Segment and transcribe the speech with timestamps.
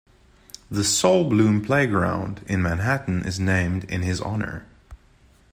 [0.71, 4.65] The Sol Bloom Playground in Manhattan is named in his honor.